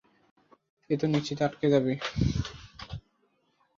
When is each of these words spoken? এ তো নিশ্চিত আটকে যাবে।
এ 0.89 0.95
তো 1.01 1.05
নিশ্চিত 1.07 1.39
আটকে 1.45 1.67
যাবে। 1.73 1.93